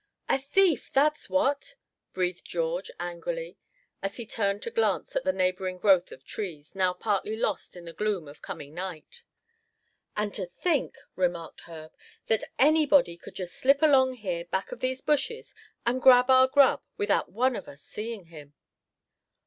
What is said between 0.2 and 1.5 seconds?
"A thief, that's